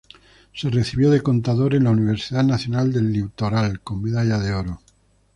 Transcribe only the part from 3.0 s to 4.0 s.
Litoral,